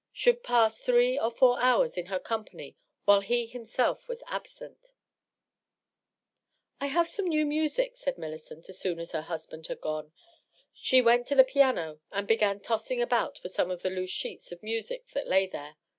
[0.23, 4.81] —should pass three or four hours in her company while he himself was absent!
[4.83, 4.91] ^^
[6.81, 10.11] I have some new music," said Millicent, as soon as her husband had gone.
[10.73, 14.63] She went to the piano and bc^an tossing about some of the loose sheets of
[14.63, 15.77] music that lay there.